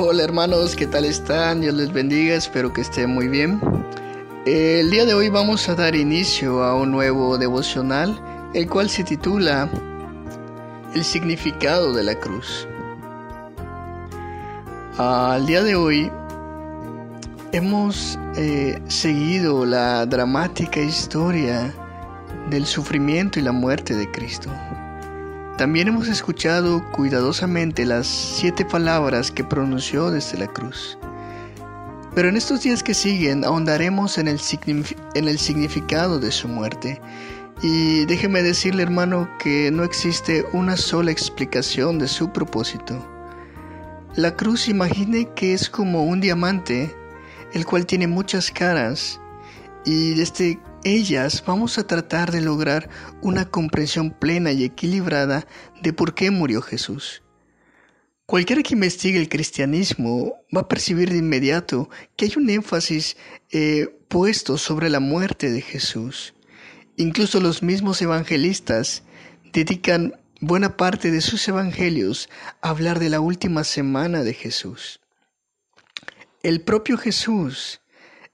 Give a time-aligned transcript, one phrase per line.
[0.00, 1.60] Hola hermanos, ¿qué tal están?
[1.60, 3.60] Dios les bendiga, espero que estén muy bien.
[4.46, 8.16] El día de hoy vamos a dar inicio a un nuevo devocional,
[8.54, 9.68] el cual se titula
[10.94, 12.68] El significado de la cruz.
[14.98, 16.12] Al día de hoy
[17.50, 21.74] hemos eh, seguido la dramática historia
[22.50, 24.48] del sufrimiento y la muerte de Cristo.
[25.58, 30.96] También hemos escuchado cuidadosamente las siete palabras que pronunció desde la cruz.
[32.14, 37.00] Pero en estos días que siguen ahondaremos en el, significado de su muerte.
[37.60, 43.04] Y déjeme decirle hermano que no existe una sola explicación de su propósito.
[44.14, 46.94] La cruz imagine que es como un diamante,
[47.52, 49.20] el cual tiene muchas caras,
[49.84, 52.88] y desde ellas vamos a tratar de lograr
[53.22, 55.46] una comprensión plena y equilibrada
[55.82, 57.22] de por qué murió Jesús.
[58.26, 63.16] Cualquiera que investigue el cristianismo va a percibir de inmediato que hay un énfasis
[63.50, 66.34] eh, puesto sobre la muerte de Jesús.
[66.96, 69.02] Incluso los mismos evangelistas
[69.52, 72.28] dedican buena parte de sus evangelios
[72.60, 75.00] a hablar de la última semana de Jesús.
[76.42, 77.80] El propio Jesús,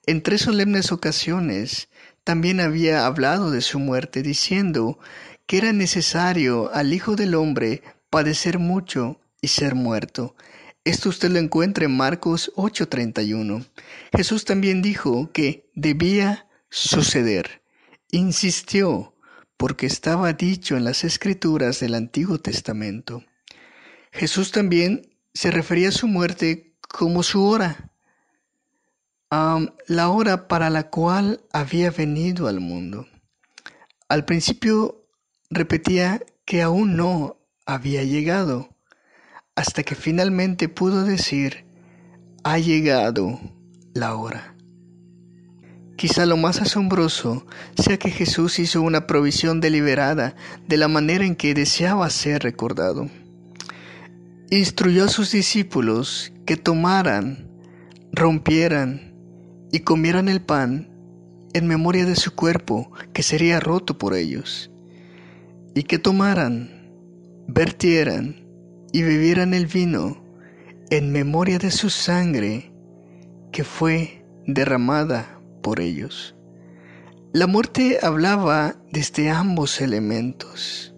[0.06, 1.88] en tres solemnes ocasiones,
[2.24, 4.98] también había hablado de su muerte, diciendo
[5.46, 10.34] que era necesario al Hijo del Hombre padecer mucho y ser muerto.
[10.84, 13.66] Esto usted lo encuentra en Marcos 8:31.
[14.14, 17.62] Jesús también dijo que debía suceder.
[18.10, 19.14] Insistió
[19.56, 23.24] porque estaba dicho en las escrituras del Antiguo Testamento.
[24.12, 27.93] Jesús también se refería a su muerte como su hora
[29.86, 33.06] la hora para la cual había venido al mundo.
[34.08, 35.06] Al principio
[35.50, 38.68] repetía que aún no había llegado,
[39.56, 41.64] hasta que finalmente pudo decir,
[42.42, 43.40] ha llegado
[43.94, 44.54] la hora.
[45.96, 47.46] Quizá lo más asombroso
[47.76, 50.34] sea que Jesús hizo una provisión deliberada
[50.66, 53.08] de la manera en que deseaba ser recordado.
[54.50, 57.48] Instruyó a sus discípulos que tomaran,
[58.12, 59.13] rompieran
[59.74, 60.88] y comieran el pan
[61.52, 64.70] en memoria de su cuerpo que sería roto por ellos,
[65.74, 66.92] y que tomaran,
[67.48, 68.46] vertieran
[68.92, 70.24] y bebieran el vino
[70.90, 72.72] en memoria de su sangre
[73.50, 76.36] que fue derramada por ellos.
[77.32, 80.94] La muerte hablaba desde ambos elementos.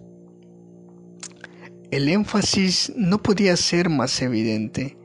[1.89, 4.99] El énfasis no podía ser más evidente.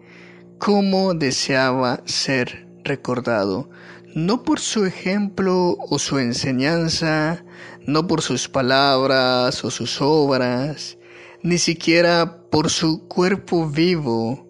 [0.58, 3.68] Cómo deseaba ser recordado,
[4.14, 7.44] no por su ejemplo o su enseñanza,
[7.86, 10.98] no por sus palabras o sus obras,
[11.42, 14.48] ni siquiera por su cuerpo vivo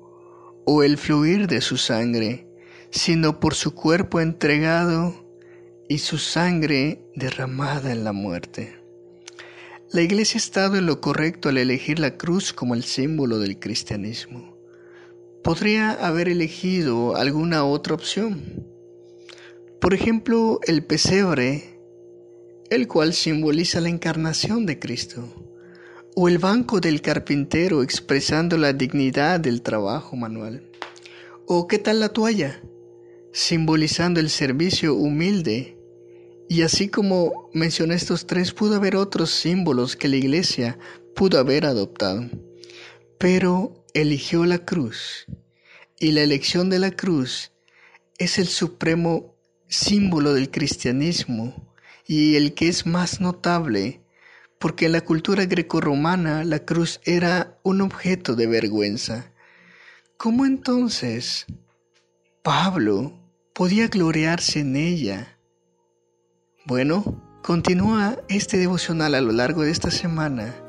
[0.65, 2.49] o el fluir de su sangre,
[2.91, 5.25] sino por su cuerpo entregado
[5.89, 8.79] y su sangre derramada en la muerte.
[9.91, 13.59] La Iglesia ha estado en lo correcto al elegir la cruz como el símbolo del
[13.59, 14.52] cristianismo
[15.43, 18.67] podría haber elegido alguna otra opción.
[19.81, 21.81] Por ejemplo, el pesebre,
[22.71, 25.29] el cual simboliza la encarnación de Cristo,
[26.15, 30.71] o el banco del carpintero expresando la dignidad del trabajo manual.
[31.47, 32.63] O qué tal la toalla,
[33.33, 35.77] simbolizando el servicio humilde.
[36.49, 40.79] Y así como mencioné estos tres, pudo haber otros símbolos que la iglesia
[41.15, 42.29] pudo haber adoptado.
[43.19, 45.27] Pero eligió la cruz
[45.99, 47.53] y la elección de la cruz
[48.19, 49.37] es el supremo
[49.69, 51.73] símbolo del cristianismo
[52.07, 54.01] y el que es más notable
[54.59, 59.33] porque en la cultura grecorromana la cruz era un objeto de vergüenza.
[60.17, 61.47] ¿Cómo entonces
[62.43, 63.19] Pablo
[63.55, 65.39] podía gloriarse en ella?
[66.65, 70.62] Bueno, continúa este devocional a lo largo de esta semana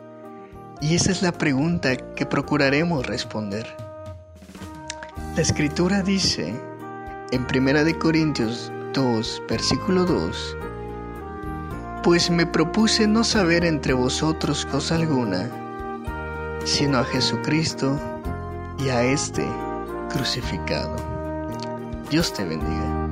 [0.83, 3.65] y esa es la pregunta que procuraremos responder.
[5.33, 6.53] La escritura dice
[7.31, 10.57] en 1 Corintios 2, versículo 2,
[12.03, 15.49] pues me propuse no saber entre vosotros cosa alguna,
[16.65, 17.97] sino a Jesucristo
[18.77, 19.47] y a este
[20.09, 20.97] crucificado.
[22.11, 23.02] Dios te bendiga.